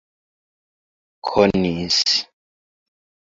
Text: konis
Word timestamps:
konis 1.31 2.01